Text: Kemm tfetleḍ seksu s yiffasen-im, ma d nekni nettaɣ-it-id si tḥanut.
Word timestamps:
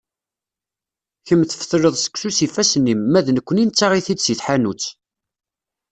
Kemm 1.25 1.41
tfetleḍ 1.49 1.95
seksu 1.99 2.29
s 2.37 2.39
yiffasen-im, 2.43 3.01
ma 3.11 3.19
d 3.25 3.27
nekni 3.31 3.63
nettaɣ-it-id 3.65 4.19
si 4.23 4.33
tḥanut. 4.39 4.83